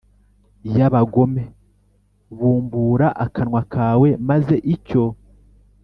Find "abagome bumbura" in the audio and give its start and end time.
0.87-3.07